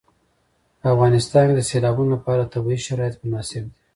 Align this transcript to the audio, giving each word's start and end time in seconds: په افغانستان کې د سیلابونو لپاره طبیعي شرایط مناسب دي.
په 0.79 0.85
افغانستان 0.93 1.45
کې 1.49 1.55
د 1.57 1.61
سیلابونو 1.69 2.09
لپاره 2.15 2.49
طبیعي 2.53 2.79
شرایط 2.87 3.15
مناسب 3.23 3.63
دي. 3.69 3.77